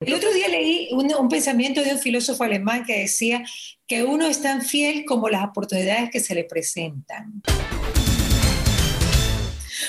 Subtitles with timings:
[0.00, 3.44] El otro día leí un, pensamiento de un filósofo alemán que decía
[3.86, 7.42] que uno es tan fiel como las oportunidades que se le presentan.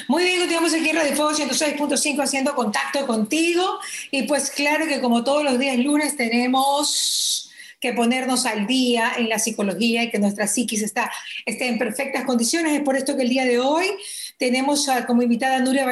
[0.09, 3.79] Muy bien, continuamos aquí en Radio Fuego 106.5 haciendo contacto contigo.
[4.11, 7.49] Y pues claro que como todos los días lunes tenemos
[7.79, 11.09] que ponernos al día en la psicología y que nuestra psiquis está,
[11.45, 12.73] esté en perfectas condiciones.
[12.73, 13.87] Es por esto que el día de hoy
[14.41, 15.85] tenemos como invitada a Nuria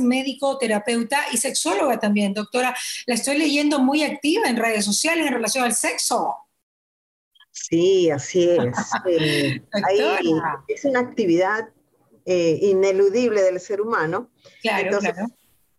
[0.00, 2.34] médico, terapeuta y sexóloga también.
[2.34, 2.76] Doctora,
[3.06, 6.34] la estoy leyendo muy activa en redes sociales en relación al sexo.
[7.50, 8.76] Sí, así es.
[10.68, 11.70] es una actividad
[12.26, 14.30] eh, ineludible del ser humano.
[14.60, 15.28] Claro, claro.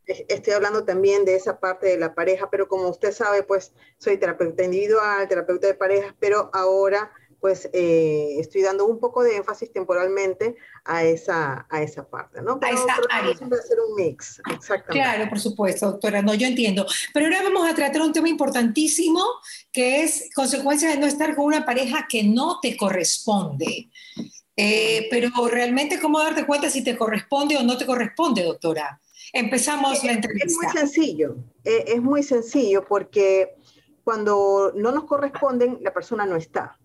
[0.07, 4.17] Estoy hablando también de esa parte de la pareja, pero como usted sabe, pues soy
[4.17, 9.71] terapeuta individual, terapeuta de parejas, pero ahora pues eh, estoy dando un poco de énfasis
[9.71, 10.55] temporalmente
[10.85, 12.59] a esa, a esa parte, ¿no?
[12.61, 13.31] a esa área.
[13.31, 14.91] hacer un mix, exactamente.
[14.91, 16.85] Claro, por supuesto, doctora, no, yo entiendo.
[17.13, 19.23] Pero ahora vamos a tratar un tema importantísimo,
[19.71, 23.89] que es consecuencia de no estar con una pareja que no te corresponde.
[24.55, 28.99] Eh, pero realmente, ¿cómo darte cuenta si te corresponde o no te corresponde, doctora?
[29.31, 30.47] Empezamos la entrevista.
[30.47, 33.55] Es muy sencillo, eh, es muy sencillo porque
[34.03, 36.79] cuando no nos corresponden, la persona no está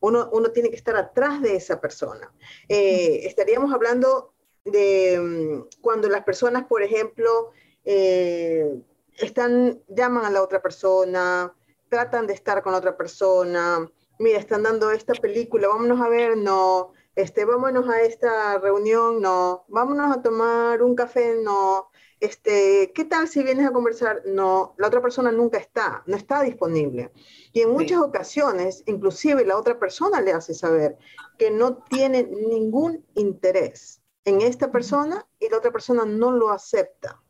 [0.00, 2.32] uno, tiene que estar atrás de esa persona.
[2.68, 4.32] Eh, estaríamos hablando
[4.64, 7.52] de mm, cuando las personas, por ejemplo,
[7.84, 8.80] eh,
[9.16, 11.52] están, llaman a la otra persona,
[11.88, 16.92] tratan de estar con otra persona, mira, están dando esta película, vámonos a ver, no,
[17.14, 21.90] este, vámonos a esta reunión, no, vámonos a tomar un café, no,
[22.20, 24.22] este, ¿qué tal si vienes a conversar?
[24.26, 27.12] No, la otra persona nunca está, no está disponible.
[27.52, 30.98] Y en muchas ocasiones, inclusive la otra persona le hace saber
[31.38, 37.22] que no tiene ningún interés en esta persona y la otra persona no lo acepta.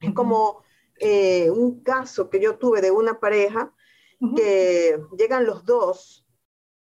[0.00, 0.62] Es como
[0.98, 3.74] eh, un caso que yo tuve de una pareja
[4.36, 6.26] que llegan los dos,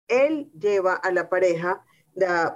[0.09, 1.87] él lleva a la pareja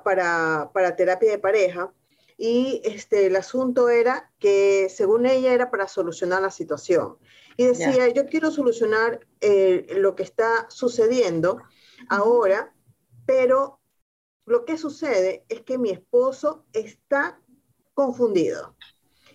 [0.05, 1.94] para, para terapia de pareja
[2.37, 7.17] y este, el asunto era que según ella era para solucionar la situación.
[7.56, 11.62] Y decía, yo quiero solucionar eh, lo que está sucediendo
[12.09, 12.75] ahora,
[13.27, 13.81] pero
[14.44, 17.41] lo que sucede es que mi esposo está
[17.94, 18.75] confundido.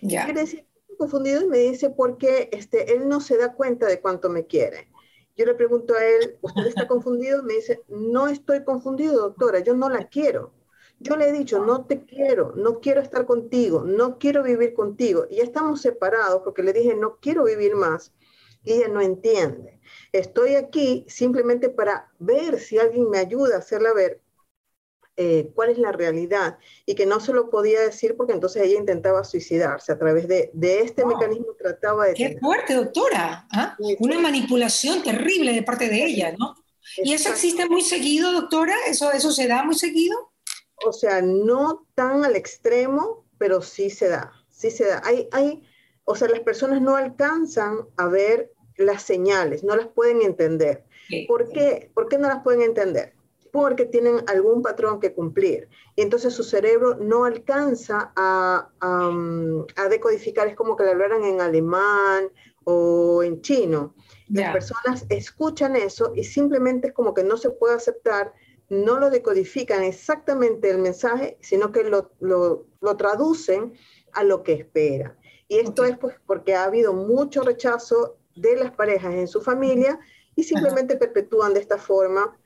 [0.02, 0.26] Yeah.
[0.26, 0.66] Quiere decir,
[0.98, 4.90] confundido y me dice porque este, él no se da cuenta de cuánto me quiere.
[5.34, 7.42] Yo le pregunto a él, ¿usted está confundido?
[7.42, 10.52] Me dice, no estoy confundido, doctora, yo no la quiero.
[11.02, 15.26] Yo le he dicho, no te quiero, no quiero estar contigo, no quiero vivir contigo.
[15.30, 18.12] Y ya estamos separados porque le dije, no quiero vivir más.
[18.64, 19.80] Y ella no entiende.
[20.12, 24.20] Estoy aquí simplemente para ver si alguien me ayuda a hacerla ver
[25.16, 28.78] eh, cuál es la realidad y que no se lo podía decir porque entonces ella
[28.78, 32.14] intentaba suicidarse a través de, de este mecanismo trataba de...
[32.14, 33.46] Qué fuerte, doctora.
[33.52, 33.76] ¿ah?
[33.98, 36.54] Una manipulación terrible de parte de ella, ¿no?
[36.96, 38.74] ¿Y eso existe muy seguido, doctora?
[38.88, 40.32] ¿Eso, eso se da muy seguido?
[40.86, 45.02] O sea, no tan al extremo, pero sí se da, sí se da.
[45.04, 45.62] Hay, hay,
[46.04, 50.84] o sea, las personas no alcanzan a ver las señales, no las pueden entender.
[51.26, 51.90] ¿Por qué?
[51.94, 53.14] ¿Por qué no las pueden entender?
[53.52, 55.68] Porque tienen algún patrón que cumplir.
[55.96, 61.40] Y entonces su cerebro no alcanza a, a, decodificar, es como que le hablaran en
[61.40, 62.30] alemán
[62.64, 63.94] o en chino.
[64.28, 68.32] Las personas escuchan eso y simplemente es como que no se puede aceptar
[68.70, 73.74] no lo decodifican exactamente el mensaje, sino que lo, traducen
[74.12, 75.18] a lo que espera.
[75.48, 79.98] Y esto es pues porque ha habido mucho rechazo de las parejas en su familia
[80.36, 82.38] y simplemente perpetúan de esta forma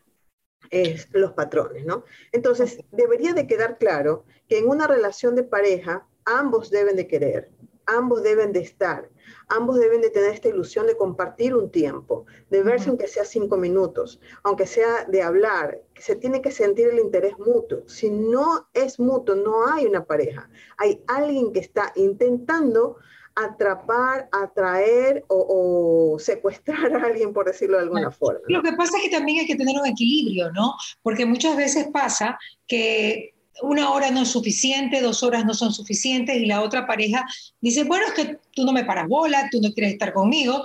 [1.13, 2.05] los patrones, ¿no?
[2.33, 7.51] Entonces, debería de quedar claro que en una relación de pareja ambos deben de querer,
[7.87, 9.09] ambos deben de estar,
[9.49, 13.57] ambos deben de tener esta ilusión de compartir un tiempo, de verse aunque sea cinco
[13.57, 17.83] minutos, aunque sea de hablar, que se tiene que sentir el interés mutuo.
[17.87, 20.49] Si no es mutuo, no hay una pareja.
[20.79, 22.97] Hay alguien que está intentando
[23.37, 28.41] atrapar, atraer o, secuestrar a alguien, por decirlo de alguna forma.
[28.47, 30.75] Lo que pasa es que también hay que tener un equilibrio, ¿no?
[31.03, 36.37] Porque muchas veces pasa que una hora no es suficiente, dos horas no son suficientes
[36.37, 37.25] y la otra pareja
[37.61, 40.65] dice, bueno, es que tú no me paras bola, tú no quieres estar conmigo,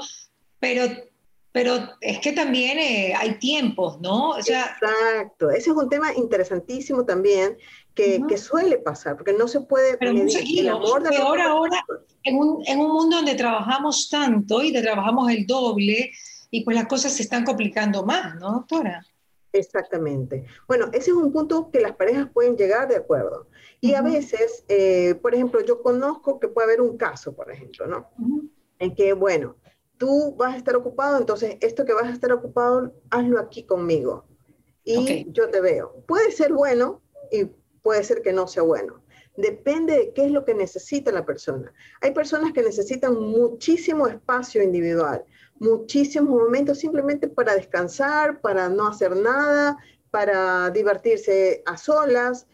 [0.59, 0.86] pero,
[1.51, 4.38] pero es que también eh, hay tiempos, ¿no?
[4.38, 7.57] Exacto, ese es un tema interesantísimo también
[7.94, 11.86] que, que suele pasar, porque no se puede pero el amor de ahora, ahora,
[12.24, 16.12] en un, en un mundo donde trabajamos tanto y trabajamos el doble,
[16.51, 19.06] y pues las cosas se están complicando más, ¿no, doctora?
[19.51, 20.46] Exactamente.
[20.68, 23.48] Bueno, ese es un punto que las parejas pueden llegar de acuerdo.
[23.81, 27.88] Y a veces, eh, por ejemplo, yo conozco que puede haber un caso, por ejemplo,
[27.88, 28.10] ¿no?
[28.78, 29.56] En que, bueno,
[29.98, 34.25] tú vas a estar ocupado, entonces esto que vas a estar ocupado, hazlo aquí conmigo.
[34.84, 36.04] Y yo te veo.
[36.07, 37.01] Puede ser bueno
[37.31, 37.46] y
[37.84, 39.04] puede ser que no sea bueno.
[39.38, 41.72] Depende de qué es lo que necesita la persona.
[42.01, 45.24] Hay personas que necesitan muchísimo espacio individual,
[45.60, 49.78] muchísimos momentos simplemente para descansar, para no hacer nada,
[50.12, 52.48] para divertirse a solas.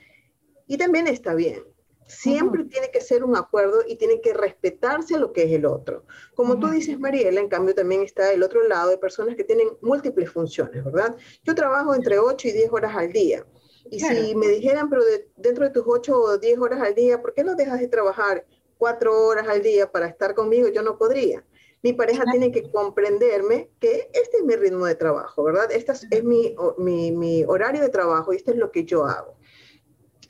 [0.68, 1.63] Y también está bien.
[2.07, 6.06] Siempre tiene que ser un acuerdo y tiene que respetarse lo que es el otro.
[6.36, 9.69] Como tú dices, Mariela, en cambio también está el otro lado de personas que tienen
[9.81, 11.16] múltiples funciones, ¿verdad?
[11.44, 13.46] Yo trabajo entre 8 y 10 horas al día.
[13.90, 15.04] Y si me dijeran, pero
[15.36, 18.46] dentro de tus 8 o 10 horas al día, ¿por qué no dejas de trabajar
[18.78, 20.69] 4 horas al día para estar conmigo?
[20.69, 21.44] Yo no podría.
[21.85, 25.71] Mi pareja tiene que comprenderme que este es mi ritmo de trabajo, ¿verdad?
[25.71, 29.35] Este es mi, mi, mi horario de trabajo y esto es lo que yo hago.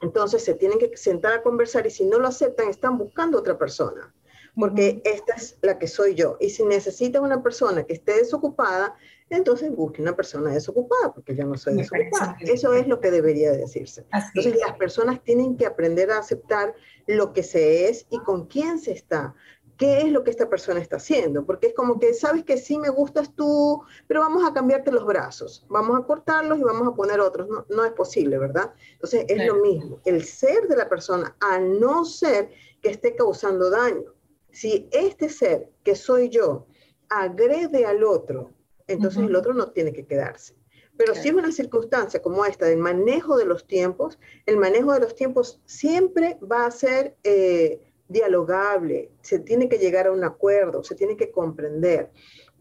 [0.01, 3.57] Entonces se tienen que sentar a conversar y si no lo aceptan, están buscando otra
[3.57, 4.13] persona,
[4.53, 6.35] porque esta es la que soy yo.
[6.41, 8.93] Y si necesitan una persona que esté desocupada,
[9.29, 12.35] entonces busque una persona desocupada, porque yo no soy desocupada.
[12.41, 14.05] Eso es lo que debería decirse.
[14.11, 16.75] entonces las personas tienen que aprender a aceptar
[17.07, 19.33] lo que se es y con quién se está
[19.77, 22.77] qué es lo que esta persona está haciendo, porque es como que sabes que sí
[22.77, 26.95] me gustas tú, pero vamos a cambiarte los brazos, vamos a cortarlos y vamos a
[26.95, 27.47] poner otros.
[27.49, 28.73] No, no es posible, ¿verdad?
[28.93, 32.51] Entonces es lo mismo, el ser de la persona, a no ser
[32.81, 34.13] que esté causando daño.
[34.51, 36.67] Si este ser que soy yo
[37.09, 38.51] agrede al otro,
[38.87, 40.55] entonces el otro no tiene que quedarse.
[40.97, 45.01] Pero si es una circunstancia como esta del manejo de los tiempos, el manejo de
[45.01, 47.17] los tiempos siempre va a ser...
[47.23, 52.11] Eh, dialogable, se tiene que llegar a un acuerdo, se tiene que comprender.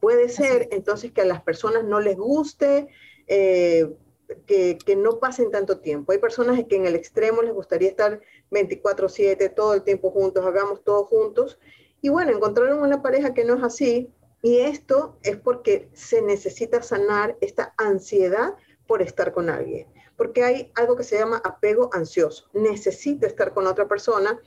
[0.01, 2.89] Puede ser entonces que a las personas no les guste
[3.27, 3.91] eh,
[4.47, 6.13] que, que, no pasen tanto tiempo.
[6.13, 8.21] Hay personas que en el extremo les gustaría estar
[8.51, 11.59] 24/7, todo el tiempo juntos, hagamos todo juntos.
[12.01, 14.13] Y bueno, encontraron una pareja que no es así.
[14.43, 18.55] Y esto es porque se necesita sanar esta ansiedad
[18.87, 19.87] por estar con alguien.
[20.17, 22.51] Porque hay algo que se llama apego ansioso.
[22.53, 24.39] Necesito estar con otra persona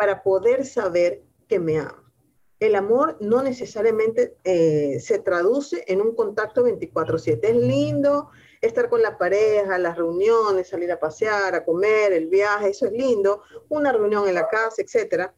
[0.00, 2.10] para poder saber que me ama.
[2.58, 7.40] El amor no necesariamente eh, se traduce en un contacto 24/7.
[7.42, 8.30] Es lindo
[8.62, 12.92] estar con la pareja, las reuniones, salir a pasear, a comer, el viaje, eso es
[12.92, 15.34] lindo, una reunión en la casa, etcétera.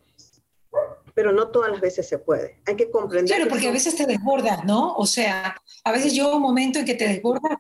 [1.13, 2.61] Pero no todas las veces se puede.
[2.65, 3.35] Hay que comprender.
[3.35, 4.95] Claro, porque a veces te desbordas, ¿no?
[4.95, 7.59] O sea, a veces yo un momento en que te desbordas.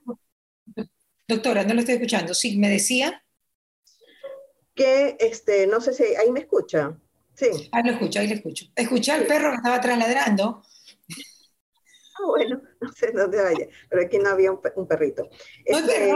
[1.27, 2.33] Doctora, no lo estoy escuchando.
[2.33, 3.25] Sí, me decía
[4.75, 6.97] que, este, no sé si ahí me escucha.
[7.35, 7.71] Sí.
[7.73, 8.67] Ahí lo escucho, ahí lo escucho.
[8.75, 10.63] Escuché al perro que estaba trasladrando.
[12.19, 15.29] Ah, bueno, no sé dónde vaya, pero aquí no había un, perrito.
[15.69, 16.13] ¿No este?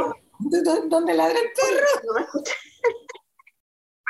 [0.88, 1.86] ¿Dónde ladra el perro?
[2.04, 2.52] No, no escuché.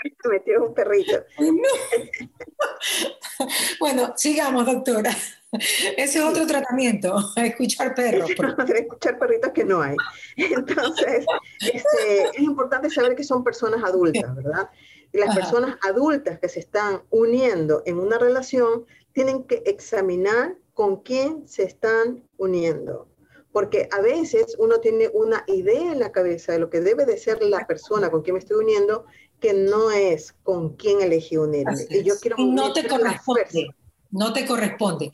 [0.31, 1.25] Metió un perrito.
[3.81, 5.13] bueno, sigamos, doctora.
[5.53, 8.31] Ese es otro tratamiento, escuchar perros.
[8.31, 9.97] escuchar perritos que no hay.
[10.37, 11.25] Entonces,
[11.61, 14.71] este, es importante saber que son personas adultas, ¿verdad?
[15.13, 21.03] Y las personas adultas que se están uniendo en una relación tienen que examinar con
[21.03, 23.09] quién se están uniendo.
[23.53, 27.17] Porque a veces uno tiene una idea en la cabeza de lo que debe de
[27.17, 29.07] ser la persona con quien me estoy uniendo,
[29.41, 31.87] que no es con quién elegí unirme.
[31.91, 33.69] Y yo quiero no te corresponde.
[34.11, 35.13] No te corresponde.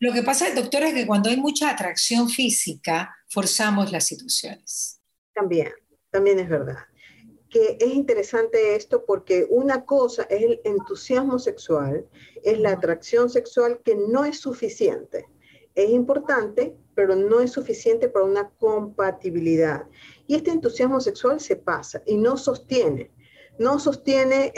[0.00, 5.00] Lo que pasa, doctor, es que cuando hay mucha atracción física, forzamos las situaciones.
[5.34, 5.70] También,
[6.10, 6.78] también es verdad.
[7.48, 12.06] Que es interesante esto porque una cosa es el entusiasmo sexual,
[12.42, 15.26] es la atracción sexual que no es suficiente.
[15.74, 19.86] Es importante, pero no es suficiente para una compatibilidad.
[20.26, 23.10] Y este entusiasmo sexual se pasa y no sostiene
[23.58, 24.52] no sostiene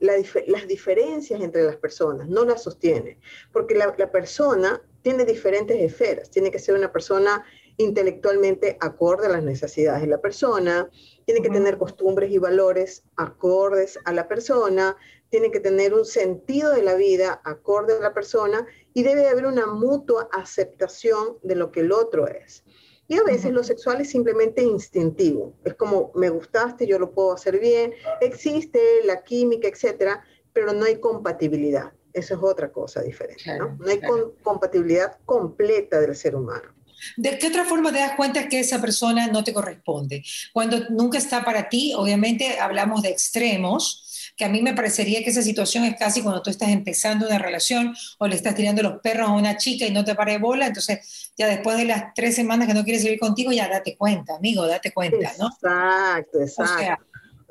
[0.00, 3.18] las diferencias entre las personas, no las sostiene,
[3.52, 7.44] porque la, persona tiene diferentes esferas, tiene que ser una persona
[7.78, 10.90] intelectualmente acorde a las necesidades de la persona,
[11.24, 14.96] tiene que tener costumbres y valores acordes a la persona,
[15.30, 19.46] tiene que tener un sentido de la vida acorde a la persona y debe haber
[19.46, 22.64] una mutua aceptación de lo que el otro es.
[23.10, 25.52] Y a veces lo sexual es simplemente instintivo.
[25.64, 27.92] Es como, me gustaste, yo lo puedo hacer bien.
[28.20, 31.92] Existe la química, etcétera, pero no hay compatibilidad.
[32.12, 33.76] Eso es otra cosa diferente, ¿no?
[33.80, 34.00] No hay
[34.44, 36.72] compatibilidad completa del ser humano.
[37.16, 40.22] ¿De qué otra forma te das cuenta que esa persona no te corresponde?
[40.52, 44.04] Cuando nunca está para ti, obviamente hablamos de extremos,
[44.40, 47.38] que a mí me parecería que esa situación es casi cuando tú estás empezando una
[47.38, 50.68] relación o le estás tirando los perros a una chica y no te pare bola,
[50.68, 54.36] entonces ya después de las tres semanas que no quiere seguir contigo, ya date cuenta,
[54.36, 55.48] amigo, date cuenta, ¿no?
[55.48, 57.04] Exacto, exacto.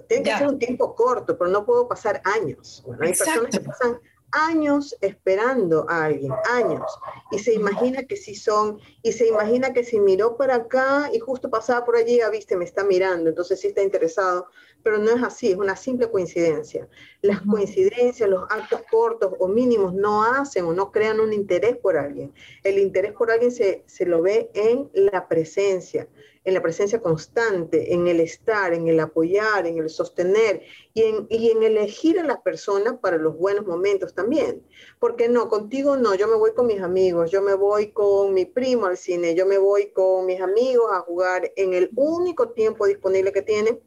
[0.07, 2.81] Tiene que ser un tiempo corto, pero no puedo pasar años.
[2.83, 3.99] Bueno, hay personas que pasan
[4.31, 6.85] años esperando a alguien, años,
[7.31, 11.19] y se imagina que si son, y se imagina que si miró para acá y
[11.19, 14.47] justo pasaba por allí, ya viste, me está mirando, entonces sí está interesado,
[14.83, 16.87] pero no es así, es una simple coincidencia.
[17.21, 21.97] Las coincidencias, los actos cortos o mínimos no hacen o no crean un interés por
[21.97, 22.33] alguien.
[22.63, 26.07] El interés por alguien se, se lo ve en la presencia,
[26.49, 30.61] en la presencia constante, en el estar, en el apoyar, en el sostener
[30.93, 34.61] y en, y en elegir a la persona para los buenos momentos también.
[34.99, 38.45] Porque no, contigo no, yo me voy con mis amigos, yo me voy con mi
[38.45, 42.85] primo al cine, yo me voy con mis amigos a jugar en el único tiempo
[42.85, 43.79] disponible que tienen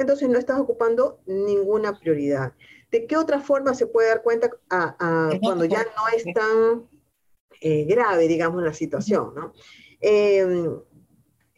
[0.00, 2.54] entonces no estás ocupando ninguna prioridad.
[2.90, 6.88] ¿De qué otra forma se puede dar cuenta cuando ya no es tan
[7.60, 9.34] eh, grave, digamos, la situación?
[9.34, 9.52] ¿no?
[10.00, 10.80] Em,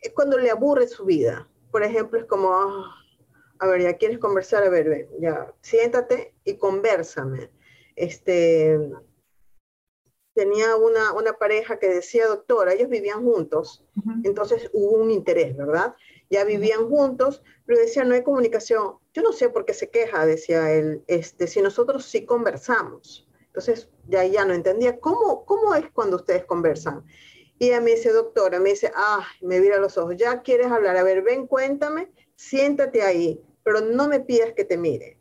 [0.02, 1.48] es cuando le aburre su vida.
[1.70, 2.94] Por ejemplo, es como, ah,
[3.58, 7.50] a ver, ya quieres conversar, a ver, ven, ya, siéntate y conversame.
[7.96, 8.78] Este,
[10.34, 13.84] tenía una, una pareja que decía, doctora, ellos vivían juntos,
[14.24, 15.94] entonces hubo un interés, ¿verdad?
[16.32, 18.94] ya vivían juntos, pero decía, no hay comunicación.
[19.12, 23.28] Yo no sé por qué se queja, decía él, este, si nosotros sí conversamos.
[23.48, 27.04] Entonces, ya ya no entendía, ¿cómo, cómo es cuando ustedes conversan?
[27.62, 30.96] Y ella me dice, doctora, me dice, ah, me mira los ojos, ya quieres hablar,
[30.96, 35.16] a ver, ven, cuéntame, siéntate ahí, pero no me pidas que te mire.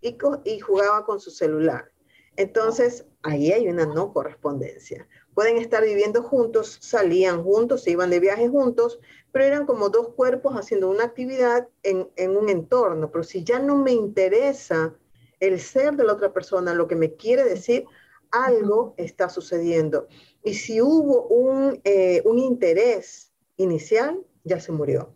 [0.00, 1.92] Y, y jugaba con su celular.
[2.36, 5.06] Entonces, ahí hay una no correspondencia.
[5.34, 8.98] Pueden estar viviendo juntos, salían juntos, se iban de viaje juntos,
[9.30, 13.10] pero eran como dos cuerpos haciendo una actividad en, un entorno.
[13.10, 14.94] Pero si ya no me interesa
[15.38, 17.84] el ser de la otra persona, lo que me quiere decir,
[18.30, 20.08] algo está sucediendo.
[20.44, 25.14] Y si hubo un, eh, un interés inicial, ya se murió.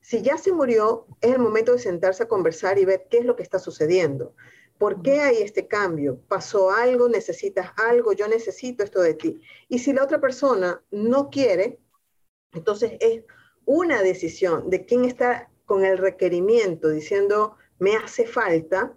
[0.00, 3.24] Si ya se murió, es el momento de sentarse a conversar y ver qué es
[3.24, 4.34] lo que está sucediendo.
[4.76, 6.20] ¿Por qué hay este cambio?
[6.28, 7.08] ¿Pasó algo?
[7.08, 8.12] ¿Necesitas algo?
[8.12, 9.40] Yo necesito esto de ti.
[9.68, 11.78] Y si la otra persona no quiere,
[12.52, 13.22] entonces es
[13.64, 18.96] una decisión de quién está con el requerimiento diciendo, me hace falta,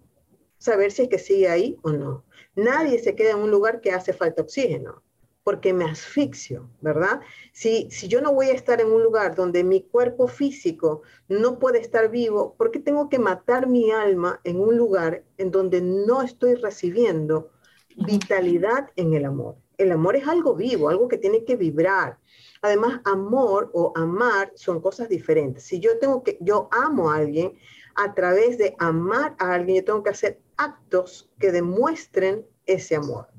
[0.57, 2.25] saber si es que sigue ahí o no.
[2.55, 5.03] Nadie se queda en un lugar que hace falta oxígeno,
[5.43, 7.21] porque me asfixio, ¿verdad?
[7.51, 11.59] Si, si yo no voy a estar en un lugar donde mi cuerpo físico no
[11.59, 15.81] puede estar vivo, ¿por qué tengo que matar mi alma en un lugar en donde
[15.81, 17.51] no estoy recibiendo
[17.95, 19.55] vitalidad en el amor?
[19.77, 22.19] El amor es algo vivo, algo que tiene que vibrar,
[22.61, 25.63] Además, amor o amar son cosas diferentes.
[25.63, 27.57] Si yo tengo que, yo amo a alguien,
[27.95, 33.30] a través de amar a alguien, yo tengo que hacer actos que demuestren ese amor.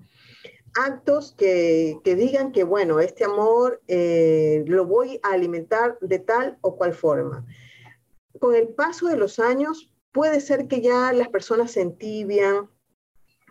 [0.74, 6.76] Actos que, digan que, bueno, este amor eh, lo voy a alimentar de tal o
[6.76, 7.46] cual forma.
[8.38, 12.70] Con el paso de los años, puede ser que ya las personas se entibian,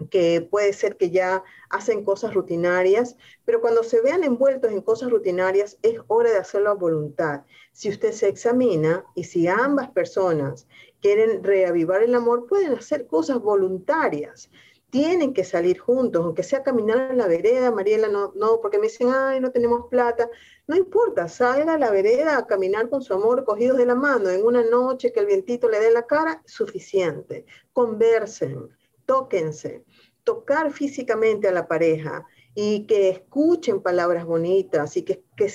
[0.10, 5.12] que puede ser que ya hacen cosas rutinarias, pero cuando se vean envueltos en cosas
[5.12, 7.44] rutinarias es hora de hacerlo a voluntad.
[7.72, 10.68] Si usted se examina y si ambas personas
[11.02, 14.50] quieren reavivar el amor, pueden hacer cosas voluntarias.
[14.92, 18.88] Tienen que salir juntos, aunque sea caminar en la vereda, Mariela, no, no, porque me
[18.88, 20.30] dicen, ay, no tenemos plata.
[20.68, 24.30] No importa, salga a la vereda a caminar con su amor cogidos de la mano
[24.30, 27.46] en una noche que el vientito le dé la cara, suficiente.
[27.74, 28.70] Conversen,
[29.06, 29.84] tóquense,
[30.24, 35.50] tocar físicamente a la pareja y que escuchen palabras bonitas y que, que,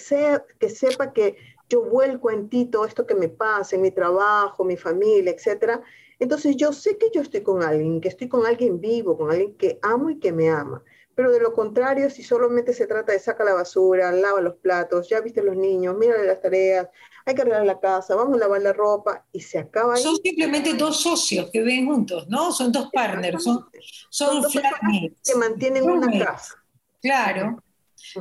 [0.59, 1.37] que sepa que
[1.69, 5.83] yo vuelco en ti todo esto que me pasa en mi trabajo, mi familia, etcétera.
[6.19, 9.55] Entonces yo sé que yo estoy con alguien, que estoy con alguien vivo, con alguien
[9.55, 10.83] que amo y que me ama.
[11.15, 15.09] Pero de lo contrario, si solamente se trata de sacar la basura, lava los platos,
[15.09, 16.89] ya viste los niños, mira las tareas,
[17.25, 20.03] hay que arreglar la casa, vamos a lavar la ropa y se acaba ahí.
[20.03, 22.53] Son simplemente dos socios que viven juntos, ¿no?
[22.53, 23.67] Son dos partners, son,
[24.11, 26.55] son, dos que mantienen una casa.
[27.01, 27.63] Claro.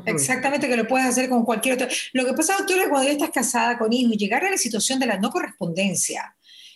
[0.06, 1.88] Exactamente, que lo puedes hacer con cualquier otro.
[2.14, 5.00] Lo que pasa, doctora, cuando ya estás casada con hijos y llegar a la situación
[5.00, 6.36] de la no correspondencia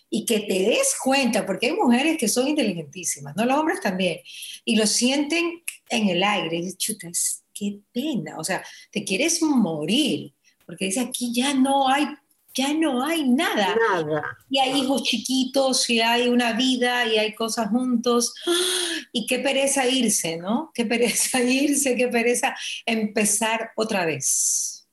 [0.10, 3.46] y que te des cuenta, porque hay mujeres que son inteligentísimas, ¿no?
[3.46, 4.20] Los hombres también,
[4.66, 9.42] y lo sienten en el aire, y dices, chutas, qué pena, o sea, te quieres
[9.42, 10.34] morir,
[10.66, 12.08] porque dice aquí ya no hay,
[12.54, 13.76] ya no hay nada.
[13.92, 14.38] Nada.
[14.50, 18.34] Y hay hijos chiquitos, y hay una vida, y hay cosas juntos.
[19.12, 20.70] Y qué pereza irse, ¿no?
[20.72, 24.88] Qué pereza irse, qué pereza empezar otra vez.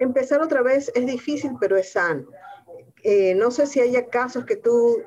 [0.00, 2.26] Empezar otra vez es difícil, pero es sano.
[3.02, 5.02] Eh, no sé si haya casos que tú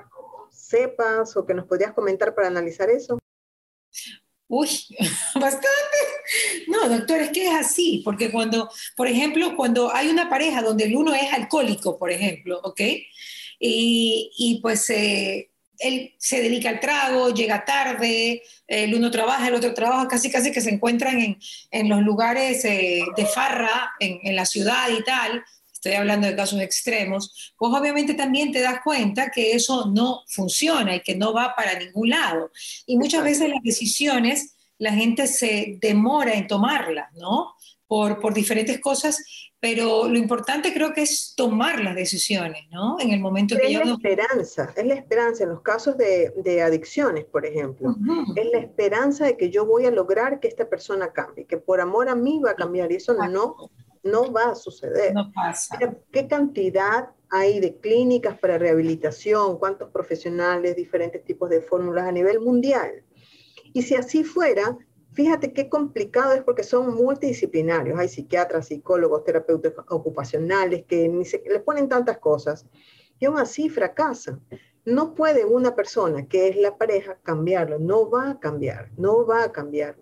[0.51, 3.17] sepas o que nos podrías comentar para analizar eso.
[4.47, 4.69] Uy,
[5.35, 5.69] bastante.
[6.67, 10.85] No, doctor, es que es así, porque cuando, por ejemplo, cuando hay una pareja donde
[10.85, 12.81] el uno es alcohólico, por ejemplo, ¿ok?
[13.59, 15.49] Y, y pues eh,
[15.79, 20.51] él se dedica al trago, llega tarde, el uno trabaja, el otro trabaja, casi casi
[20.51, 21.39] que se encuentran en,
[21.71, 25.43] en los lugares eh, de farra, en, en, la ciudad y tal,
[25.85, 30.95] estoy hablando de casos extremos, pues obviamente también te das cuenta que eso no funciona
[30.95, 32.51] y que no va para ningún lado.
[32.87, 37.53] Y muchas veces las decisiones, la gente se demora en tomarlas, ¿no?
[37.87, 39.23] Por, por diferentes cosas
[39.65, 42.97] pero lo importante creo que es tomar las decisiones, ¿no?
[42.99, 46.61] En el momento que es la esperanza, es la esperanza en los casos de, de
[46.61, 47.95] adicciones, por ejemplo.
[48.35, 51.81] Es la esperanza de que yo voy a lograr que esta persona cambie, que por
[51.81, 53.55] amor a mí va a cambiar y eso no,
[54.05, 55.13] no va a suceder.
[55.13, 55.77] No pasa.
[56.11, 59.57] ¿Qué cantidad hay de clínicas para rehabilitación?
[59.57, 63.03] ¿Cuántos profesionales, diferentes tipos de fórmulas a nivel mundial?
[63.73, 64.77] Y si así fuera,
[65.15, 67.97] Fíjate qué complicado es porque son multidisciplinarios.
[67.97, 72.65] Hay psiquiatras, psicólogos, terapeutas ocupacionales que ni se, les ponen tantas cosas
[73.17, 74.41] y aún así fracasan.
[74.85, 79.43] No puede una persona que es la pareja cambiarlo, no va a cambiar, no va
[79.43, 79.97] a cambiar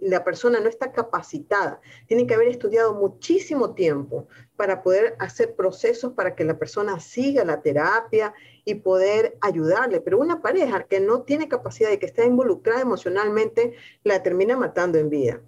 [0.00, 1.80] la persona no está capacitada.
[2.06, 7.44] Tiene que haber estudiado muchísimo tiempo para poder hacer procesos para que la persona siga
[7.44, 8.34] la terapia
[8.64, 10.00] y poder ayudarle.
[10.00, 14.98] Pero una pareja que no tiene capacidad y que está involucrada emocionalmente, la termina matando
[14.98, 15.40] en vida.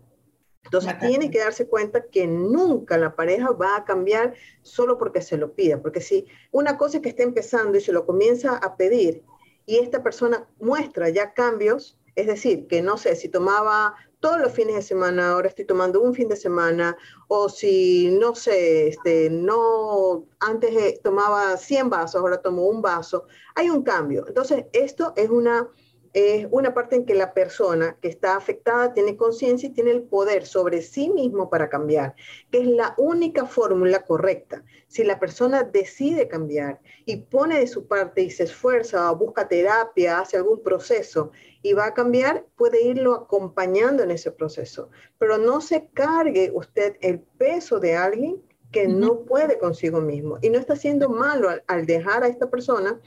[0.65, 5.37] Entonces tiene que darse cuenta que nunca la pareja va a cambiar solo porque se
[5.37, 9.23] lo pida, porque si una cosa que está empezando y se lo comienza a pedir
[9.67, 14.53] y esta persona muestra ya cambios, es decir, que no sé, si tomaba todos los
[14.53, 19.29] fines de semana, ahora estoy tomando un fin de semana, o si, no sé, este,
[19.31, 23.27] no, antes tomaba 100 vasos, ahora tomo un vaso,
[23.57, 24.25] hay un cambio.
[24.29, 25.69] Entonces, esto es una
[26.13, 30.03] es una parte en que la persona que está afectada tiene conciencia y tiene el
[30.03, 32.15] poder sobre sí mismo para cambiar,
[32.51, 34.63] que es la única fórmula correcta.
[34.89, 40.21] Si la persona decide cambiar y pone de su parte y se esfuerza, busca terapia,
[40.21, 41.31] hace algún proceso
[41.63, 44.91] y va a cambiar, puede irlo acompañando en ese proceso.
[45.19, 50.51] Pero no se cargue usted el peso de alguien que no puede consigo mismo y
[50.51, 53.01] no está haciendo malo al, al dejar a esta persona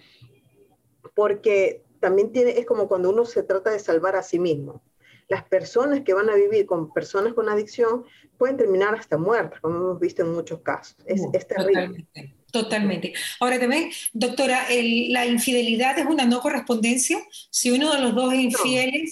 [1.15, 4.83] porque también tiene, es como cuando uno se trata de salvar a sí mismo.
[5.27, 8.05] Las personas que van a vivir con personas con adicción
[8.37, 10.97] pueden terminar hasta muertas, como hemos visto en muchos casos.
[11.07, 12.05] Es, terrible.
[12.51, 13.13] Totalmente.
[13.39, 14.67] Ahora también, doctora,
[15.09, 17.17] ¿la infidelidad es una no correspondencia?
[17.49, 19.09] Si uno de los dos es infiel...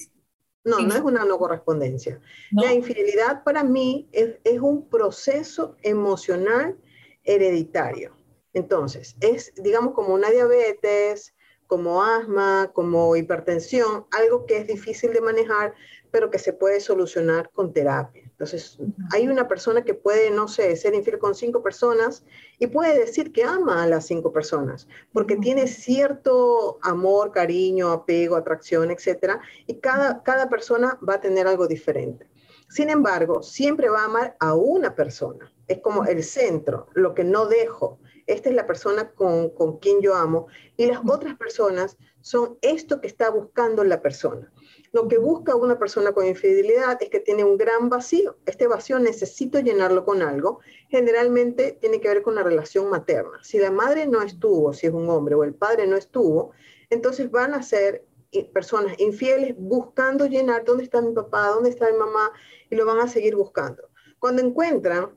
[0.64, 2.22] No, no, es una no correspondencia.
[2.52, 6.78] La infidelidad para mí es, es un proceso emocional
[7.24, 8.16] hereditario.
[8.54, 11.33] Entonces, es, digamos, como una diabetes,
[11.74, 15.74] como asma, como hipertensión, algo que es difícil de manejar,
[16.12, 18.22] pero que se puede solucionar con terapia.
[18.26, 18.78] Entonces,
[19.12, 22.26] hay una persona que puede, no sé, ser infiel con cinco personas
[22.60, 28.36] y puede decir que ama a las cinco personas, porque tiene cierto amor, cariño, apego,
[28.36, 29.40] atracción, etc.
[29.66, 32.28] Y cada, cada persona va a tener algo diferente.
[32.70, 35.52] Sin embargo, siempre va a amar a una persona.
[35.68, 40.02] Es como el centro, lo que no dejo esta es la persona con, con quien
[40.02, 44.52] yo amo, y las otras personas son esto que está buscando la persona.
[44.94, 48.38] Lo que busca una persona con infidelidad es que tiene un gran vacío.
[48.46, 50.60] Este vacío necesito llenarlo con algo.
[50.88, 53.40] Generalmente tiene que ver con la relación materna.
[53.42, 56.52] Si la madre no estuvo, si es un hombre, o el padre no estuvo,
[56.90, 58.06] entonces van a ser
[58.54, 62.32] personas infieles buscando llenar dónde está mi papá, dónde está mi mamá,
[62.70, 63.90] y lo van a seguir buscando.
[64.20, 65.12] Cuando encuentran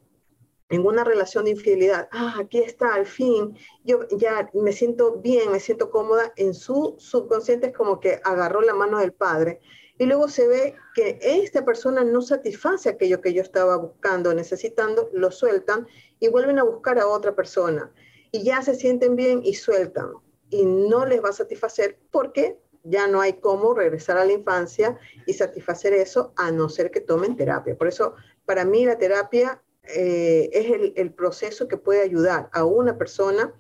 [0.69, 5.53] en una relación de infidelidad, ah, aquí está, al fin, yo ya me siento bien,
[5.53, 9.61] me siento cómoda, en su subconsciente es como que agarró la mano del padre.
[9.99, 15.09] Y luego se ve que esta persona no satisface aquello que yo estaba buscando, necesitando,
[15.13, 15.87] lo sueltan
[16.21, 17.91] y vuelven a buscar a otra persona.
[18.31, 20.11] Y ya se sienten bien y sueltan.
[20.51, 24.99] Y no les va a satisfacer porque ya no hay cómo regresar a la infancia
[25.27, 27.77] y satisfacer eso a no ser que tomen terapia.
[27.77, 29.63] Por eso, para mí la terapia
[29.95, 33.55] eh, es el, proceso que puede ayudar a una persona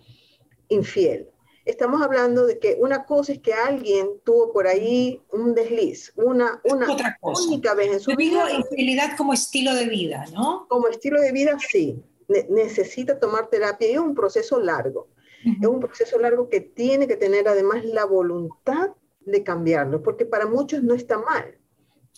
[0.69, 1.29] infiel.
[1.65, 6.61] Estamos hablando de que una cosa es que alguien tuvo por ahí un desliz, una,
[6.65, 6.87] una
[7.23, 8.53] única vez en su vida.
[8.53, 10.67] infidelidad como estilo de vida, ¿no?
[10.69, 12.01] Como estilo de vida, sí.
[12.49, 15.09] necesita tomar terapia y es un proceso largo.
[15.45, 20.47] Es un proceso largo que tiene que tener además la voluntad de cambiarlo, porque para
[20.47, 21.57] muchos no está mal.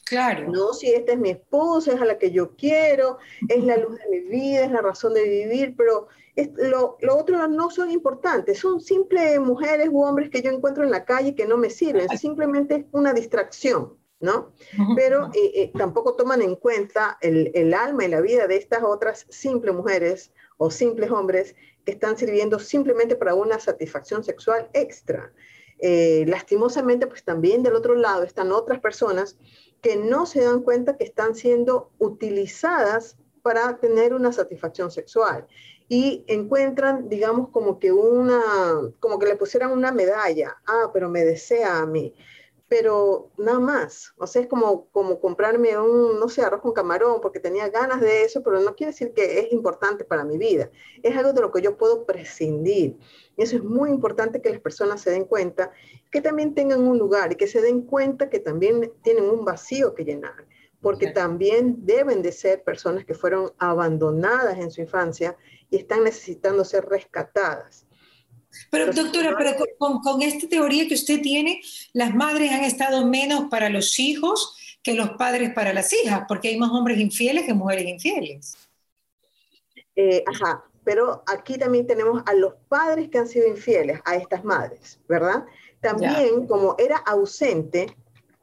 [0.09, 0.51] Claro.
[0.51, 3.19] No, si esta es mi esposa, es a la que yo quiero,
[3.49, 6.09] es la luz de mi vida, es la razón de vivir, pero
[6.57, 10.91] lo, lo, otro no son importantes, son simples mujeres u hombres que yo encuentro en
[10.91, 14.53] la calle que no me sirven, simplemente es una distracción, ¿no?
[14.97, 18.83] Pero eh, eh, tampoco toman en cuenta el, el alma y la vida de estas
[18.83, 25.33] otras simples mujeres o simples hombres que están sirviendo simplemente para una satisfacción sexual extra.
[25.79, 29.39] Eh, lastimosamente, pues también del otro lado están otras personas
[29.81, 35.47] que no se dan cuenta que están siendo utilizadas para tener una satisfacción sexual
[35.89, 38.43] y encuentran, digamos, como que una,
[39.01, 42.15] como que le pusieran una medalla, ah, pero me desea a mí,
[42.69, 47.21] pero nada más, o sea, es como, como comprarme un, no sé, arroz con camarón,
[47.23, 50.71] porque tenía ganas de eso, pero no quiere decir que es importante para mi vida,
[51.03, 52.99] es algo de lo que yo puedo prescindir.
[53.37, 55.73] Y eso es muy importante que las personas se den cuenta,
[56.11, 59.95] que también tengan un lugar y que se den cuenta que también tienen un vacío
[59.95, 60.47] que llenar
[60.81, 65.37] porque también deben de ser personas que fueron abandonadas en su infancia
[65.71, 67.88] y están necesitando ser rescatadas.
[68.71, 71.61] Pero doctora, pero con, con, esta teoría que usted tiene,
[71.93, 76.49] las madres han estado menos para los hijos que los padres para las hijas, porque
[76.49, 78.57] hay más hombres infieles que mujeres infieles.
[79.97, 84.45] Eh, ajá, pero aquí también tenemos a los padres que han sido infieles a estas
[84.45, 85.45] madres, ¿verdad?
[85.81, 87.95] También, como era ausente,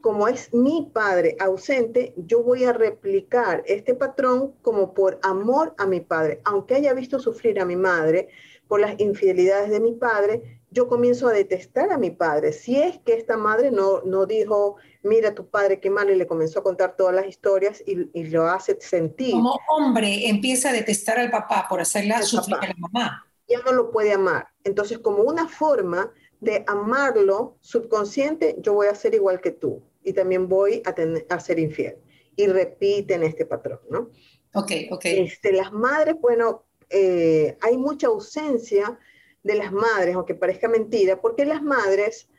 [0.02, 5.88] como es mi padre ausente, yo voy a replicar este patrón como por amor a
[5.88, 6.42] mi padre.
[6.44, 8.30] Aunque haya visto sufrir a mi madre
[8.68, 12.52] por las infidelidades de mi padre, yo comienzo a detestar a mi padre.
[12.52, 16.28] Si es que esta madre no, no dijo, mira tu padre qué malo, y le
[16.28, 19.32] comenzó a contar todas las historias y, y lo hace sentir.
[19.32, 23.26] Como hombre empieza a detestar al papá por hacerla sufrir a la mamá.
[23.48, 24.48] Ya no lo puede amar.
[24.64, 30.14] Entonces, como una forma de amarlo subconsciente, yo voy a ser igual que tú y
[30.14, 30.94] también voy a,
[31.34, 31.98] a ser infiel.
[32.36, 34.10] Y repiten este patrón, ¿no?
[34.54, 35.06] Ok, ok.
[35.06, 39.00] Este, las madres, bueno, eh, hay mucha ausencia
[39.44, 42.30] de las madres, aunque parezca mentira, porque las madres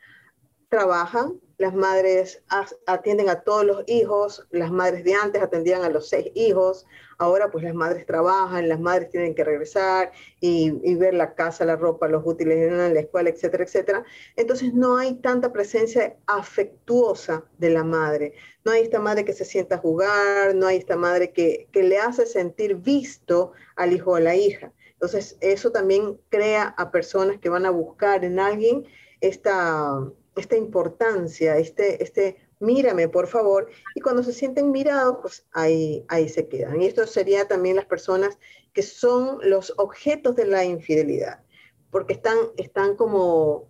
[0.69, 2.43] trabajan, las madres
[2.85, 6.85] atienden a todos los hijos, las madres de antes atendían a los seis hijos,
[7.17, 11.75] ahora pues las madres trabajan, las madres tienen que regresar y, ver la casa, la
[11.75, 14.05] ropa, los útiles en la escuela, etcétera, etcétera.
[14.35, 19.45] Entonces no hay tanta presencia afectuosa de la madre, no hay esta madre que se
[19.45, 24.11] sienta a jugar, no hay esta madre que, que le hace sentir visto al hijo
[24.11, 24.71] o a la hija.
[24.93, 28.85] Entonces eso también crea a personas que van a buscar en alguien
[29.21, 36.05] esta esta importancia, este, este mírame por favor, y cuando se sienten mirados, pues ahí,
[36.07, 36.81] ahí se quedan.
[36.81, 38.37] Y esto sería también las personas
[38.73, 41.43] que son los objetos de la infidelidad,
[41.91, 43.67] porque están, están como,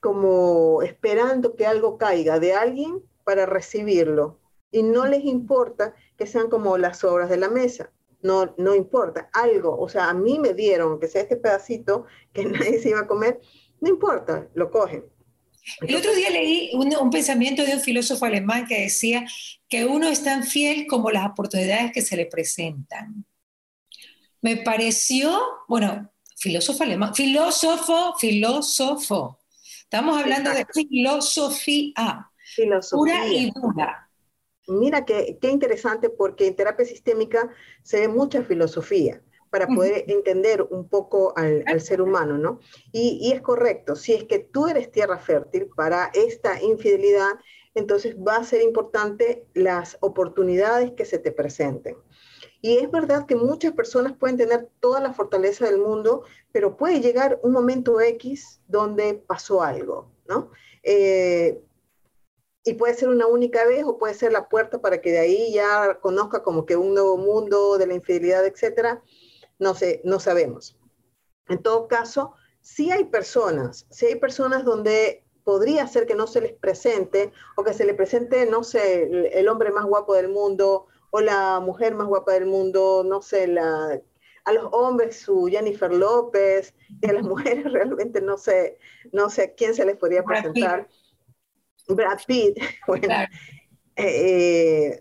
[0.00, 4.38] como esperando que algo caiga de alguien para recibirlo,
[4.70, 7.92] y no les importa que sean como las obras de la mesa.
[8.22, 12.44] No, no importa, algo, o sea, a mí me dieron que sea este pedacito que
[12.46, 13.40] nadie se iba a comer,
[13.80, 15.04] no importa, lo cogen
[15.80, 19.26] el otro día leí un, pensamiento de un filósofo alemán que decía
[19.68, 23.24] que uno es tan fiel como las oportunidades que se le presentan.
[24.40, 29.40] Me pareció, bueno, filósofo alemán, filósofo, filósofo.
[29.80, 33.20] Estamos hablando de filosofía, filosofía.
[33.20, 34.10] pura y dura.
[34.68, 37.48] Mira qué, qué interesante porque en terapia sistémica
[37.82, 42.60] se ve mucha filosofía para poder entender un poco al, ser humano, ¿no?
[42.92, 47.32] Y, es correcto, si es que tú eres tierra fértil para esta infidelidad,
[47.74, 51.96] entonces va a ser importante las oportunidades que se te presenten.
[52.60, 57.00] Y es verdad que muchas personas pueden tener toda la fortaleza del mundo, pero puede
[57.00, 60.50] llegar un momento X donde pasó algo, ¿no?
[60.82, 61.60] Eh,
[62.64, 65.52] y puede ser una única vez o puede ser la puerta para que de ahí
[65.52, 69.02] ya conozca como que un nuevo mundo de la infidelidad, etcétera
[69.58, 70.78] no, sé, no sabemos.
[71.48, 76.40] En todo caso, sí hay personas, sí hay personas donde podría ser que no se
[76.40, 80.86] les presente o que se le presente, no sé, el, hombre más guapo del mundo
[81.10, 84.00] o la mujer más guapa del mundo, no sé, la,
[84.44, 88.78] a los hombres su Jennifer López y a las mujeres realmente no sé,
[89.12, 90.88] no sé a quién se les podría presentar.
[91.88, 92.58] Brad Pitt.
[92.86, 93.14] Bueno,
[93.96, 95.00] eh,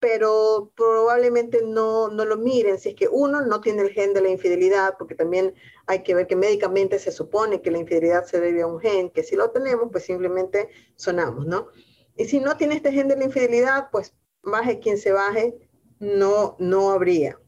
[0.00, 4.20] pero probablemente no, no, lo miren si es que uno no tiene el gen de
[4.20, 5.54] la infidelidad, porque también
[5.86, 9.10] hay que ver que médicamente se supone que la infidelidad se debe a un gen,
[9.10, 11.68] que si lo tenemos, pues simplemente sonamos, ¿no?
[12.16, 15.58] Y si no tiene este gen de la infidelidad, pues baje quien se baje,
[15.98, 17.40] no, no habría.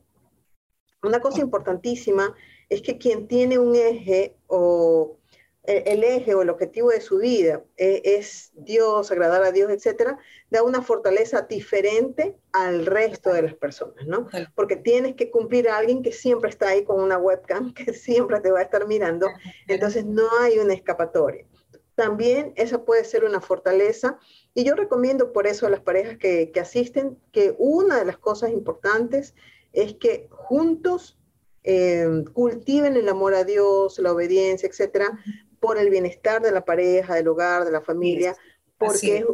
[1.03, 2.35] Una cosa importantísima
[2.69, 5.20] es que quien tiene un eje o
[5.65, 10.19] el eje o el objetivo de su vida e, es Dios, agradar a Dios, etcétera,
[10.51, 14.29] da una fortaleza diferente al resto de las personas, ¿no?
[14.55, 18.41] Porque tienes que cumplir a alguien que siempre está ahí con una webcam, que siempre
[18.41, 19.29] te va a estar mirando,
[19.69, 21.47] entonces no hay una escapatoria.
[21.95, 24.19] También esa puede ser una fortaleza
[24.55, 28.17] y yo recomiendo por eso a las parejas que, que asisten que una de las
[28.17, 29.35] cosas importantes
[29.75, 31.19] es que juntos
[31.63, 35.19] eh, cultiven el amor a Dios, la obediencia, etcétera,
[35.61, 38.35] por el bienestar de la pareja, del hogar, de la familia,
[38.81, 39.25] porque es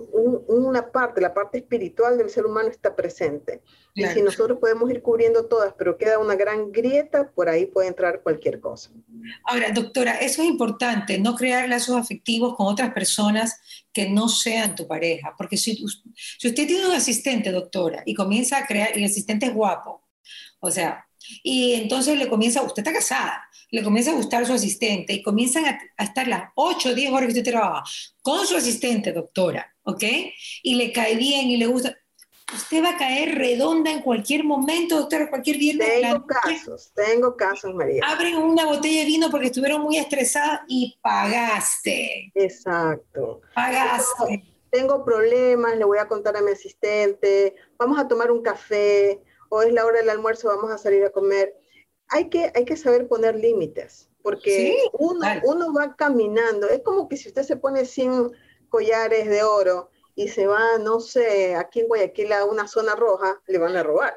[0.49, 3.63] una parte, la parte espiritual del ser humano está presente.
[3.95, 7.87] Y si nosotros podemos ir cubriendo todas, pero queda una gran grieta, por ahí puede
[7.87, 8.91] entrar cualquier cosa.
[9.45, 13.61] Ahora, doctora, eso es importante, no crear lazos afectivos con otras personas
[13.93, 18.59] que no sean tu pareja, porque si, si usted tiene un asistente, doctora, y comienza
[18.59, 20.03] a crear, y el asistente es guapo,
[20.59, 21.06] o sea,
[21.43, 25.65] y entonces le comienza, usted está casada, le comienza a gustar su asistente y comienzan
[25.65, 27.83] a, estar las 8 o 10 horas que usted trabaja
[28.23, 30.05] con su asistente, doctora, ¿ok?
[30.63, 31.97] Y le cae bien y le gusta.
[32.55, 35.89] Usted va a caer redonda en cualquier momento, doctora, cualquier viernes.
[36.01, 38.03] Tengo casos, tengo casos, María.
[38.07, 42.31] Abren una botella de vino porque estuvieron muy estresadas y pagaste.
[42.35, 43.41] Exacto.
[43.53, 44.45] Pagaste.
[44.71, 49.63] Tengo problemas, le voy a contar a mi asistente, vamos a tomar un café, o
[49.63, 51.55] es la hora del almuerzo, vamos a salir a comer
[52.09, 57.17] hay que, hay que saber poner límites, porque uno, uno va caminando, es como que
[57.17, 58.33] si usted se pone 100
[58.69, 63.41] collares de oro y se va, no sé, aquí en Guayaquil a una zona roja,
[63.47, 64.15] le van a robar.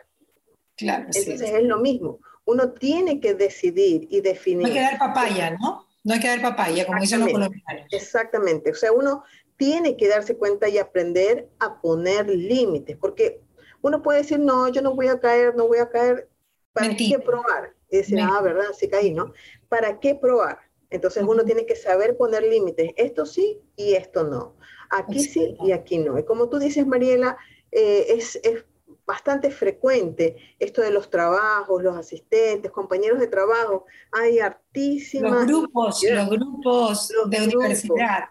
[0.76, 2.20] Claro, Entonces es lo mismo.
[2.46, 4.62] Uno tiene que decidir y definir.
[4.62, 5.86] No hay que dar papaya, ¿no?
[6.04, 7.86] No hay que dar papaya, como dicen los colombianos.
[7.92, 8.72] Exactamente.
[8.72, 9.24] O sea, uno
[9.58, 13.42] tiene que darse cuenta y aprender a poner límites, porque
[13.82, 16.30] uno puede decir, no, yo no voy a caer, no voy a caer.
[16.74, 17.74] ¿Para qué probar?
[17.92, 18.66] y decir, ah, ¿verdad?
[18.78, 19.34] Sí caí, ¿no?
[19.68, 20.60] ¿Para qué probar?
[20.90, 24.56] Entonces uno tiene que saber poner límites, esto sí y esto no,
[24.90, 26.18] aquí sí y aquí no.
[26.18, 27.38] Y como tú dices, Mariela,
[27.72, 28.66] eh, es, es,
[29.06, 35.32] bastante frecuente esto de los trabajos, los asistentes, compañeros de trabajo, hay artísimas...
[35.32, 38.26] Los grupos, los grupos de universidad.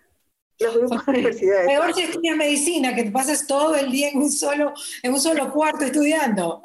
[0.61, 1.67] Los grupos de universidad.
[1.67, 5.21] Peor si estudias medicina, que te pasas todo el día en un solo, en un
[5.21, 6.63] solo cuarto estudiando.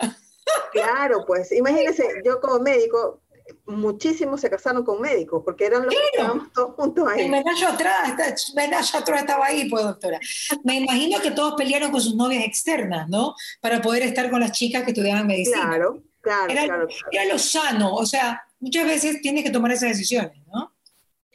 [0.71, 3.21] Claro, pues imagínense, yo como médico,
[3.65, 7.29] muchísimos se casaron con médicos, porque eran los que estábamos todos juntos ahí.
[7.29, 8.13] Menayo atrás,
[8.93, 10.19] atrás estaba ahí, pues doctora.
[10.63, 13.36] Me imagino que todos pelearon con sus novias externas, ¿no?
[13.62, 15.67] Para poder estar con las chicas que estudiaban medicina.
[15.67, 19.89] Claro, claro, era, claro, Era lo sano, o sea, muchas veces tiene que tomar esas
[19.89, 20.72] decisiones, ¿no?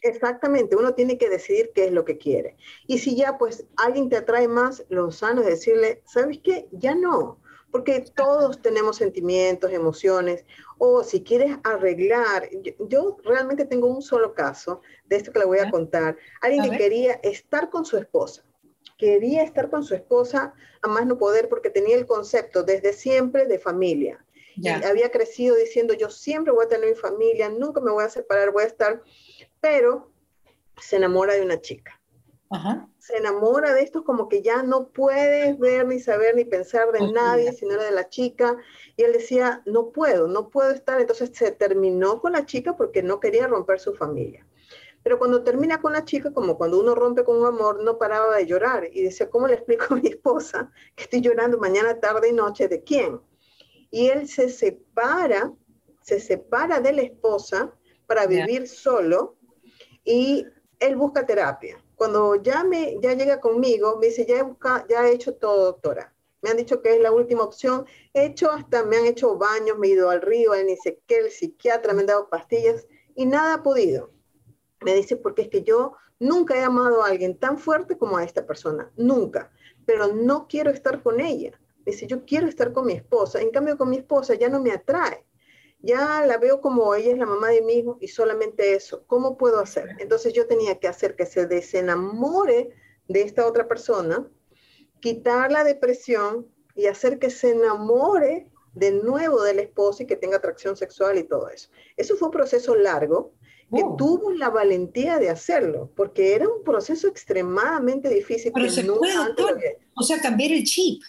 [0.03, 2.57] Exactamente, uno tiene que decidir qué es lo que quiere.
[2.87, 6.69] Y si ya pues alguien te atrae más, lo sano es decirle, ¿sabes qué?
[6.73, 7.39] Ya no
[7.71, 10.45] porque todos tenemos sentimientos, emociones,
[10.79, 12.49] o si quieres arreglar,
[12.89, 16.77] yo, realmente tengo un solo caso de esto que le voy a contar, alguien que
[16.77, 18.45] quería estar con su esposa,
[18.97, 23.47] quería estar con su esposa a más no poder porque tenía el concepto desde siempre
[23.47, 24.25] de familia.
[24.61, 28.09] Y había crecido diciendo, yo siempre voy a tener mi familia, nunca me voy a
[28.09, 29.03] separar, voy a estar,
[29.61, 30.11] pero
[30.81, 32.01] se enamora de una chica.
[32.99, 37.13] Se enamora de esto como que ya no puedes ver ni saber ni pensar de
[37.13, 38.57] nadie, sino de la chica.
[38.97, 41.01] Y él decía, no puedo, no puedo estar.
[41.01, 44.47] Entonces se terminó con la chica porque no quería romper su familia.
[45.03, 48.37] Pero cuando termina con la chica, como cuando uno rompe con un amor, no paraba
[48.37, 48.89] de llorar.
[48.93, 52.69] Y decía, ¿cómo le explico a mi esposa que estoy llorando mañana, tarde y noche?
[52.69, 53.21] ¿De quién?
[53.91, 55.53] Y él se separa,
[56.03, 57.73] se separa de la esposa
[58.07, 59.37] para vivir solo
[60.05, 60.47] y
[60.79, 65.07] él busca terapia cuando ya, me, ya llega conmigo, me dice, ya he, buscado, ya
[65.07, 66.15] he hecho todo, doctora.
[66.41, 67.87] Me han dicho que es la última opción.
[68.15, 71.19] He hecho hasta, me han hecho baños, me he ido al río, ni sé qué,
[71.19, 74.13] el psiquiatra me han dado pastillas y nada ha podido.
[74.81, 78.23] Me dice, porque es que yo nunca he amado a alguien tan fuerte como a
[78.23, 79.51] esta persona, nunca,
[79.85, 81.61] pero no quiero estar con ella.
[81.91, 84.73] Dice, yo quiero estar con mi esposa, en cambio con mi esposa ya no me
[84.73, 85.25] atrae
[85.81, 89.05] ya la veo como ella es la mamá de mi hijo y solamente eso.
[89.07, 89.97] ¿Cómo puedo hacer?
[89.99, 92.71] Entonces yo tenía que hacer que se desenamore
[93.07, 94.27] de esta otra persona,
[95.01, 100.37] quitar la depresión y hacer que se enamore de nuevo del esposo y que tenga
[100.37, 101.71] atracción sexual y todo eso.
[101.97, 103.35] Eso fue un proceso largo
[103.75, 103.97] que oh.
[103.97, 108.51] tuvo la valentía de hacerlo, porque era un proceso extremadamente difícil.
[108.53, 111.03] Pero se puede, o sea, cambiar el chip.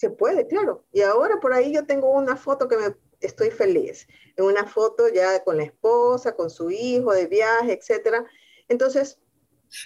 [0.00, 0.86] Se puede, claro.
[0.94, 4.08] Y ahora por ahí yo tengo una foto que me estoy feliz.
[4.34, 8.24] En una foto ya con la esposa, con su hijo, de viaje, etcétera.
[8.66, 9.18] Entonces...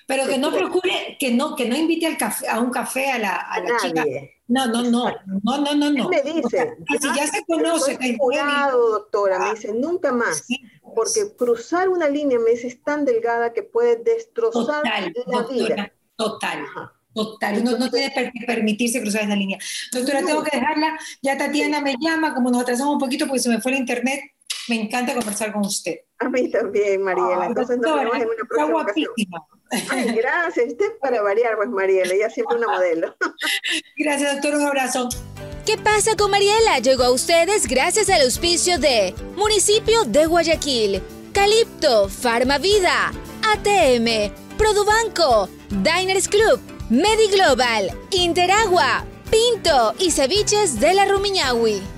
[0.07, 3.19] Pero que no procure, que no, que no invite al café, a un café a
[3.19, 4.05] la, a la chica.
[4.47, 5.11] No, no, no,
[5.43, 6.09] no, no, no, no.
[6.09, 10.47] me dice, si ya se conoce, cuidado, doctora, me dice, nunca más,
[10.95, 14.85] porque cruzar una línea me dice es tan delgada que puede destrozar
[15.27, 15.93] la vida.
[16.17, 16.65] Total.
[17.15, 19.59] Total, no, no tiene que permitirse cruzar esa línea.
[19.93, 20.99] Doctora, tengo que dejarla.
[21.23, 24.21] Ya Tatiana me llama, como nos atrasamos un poquito porque se me fue el internet.
[24.69, 25.97] Me encanta conversar con usted.
[26.19, 27.47] A mí también, Mariela.
[27.47, 29.13] Entonces nos vemos en una próxima ocasión.
[30.15, 30.67] gracias.
[30.69, 32.15] Usted para variar, pues, Mariela.
[32.15, 33.15] Ella siempre una modelo.
[33.97, 34.55] gracias, doctor.
[34.55, 35.09] Un abrazo.
[35.67, 36.79] ¿Qué pasa con Mariela?
[36.79, 43.13] Llegó a ustedes gracias al auspicio de Municipio de Guayaquil, Calipto, Farmavida,
[43.51, 51.94] ATM, Produbanco, Diners Club, Mediglobal, Interagua, Pinto y Ceviches de la Rumiñahui.